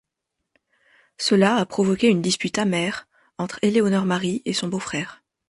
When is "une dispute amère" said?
2.09-3.07